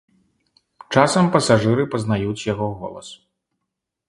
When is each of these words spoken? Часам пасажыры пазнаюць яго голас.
Часам 0.95 1.29
пасажыры 1.35 1.85
пазнаюць 1.93 2.45
яго 2.53 2.67
голас. 2.81 3.07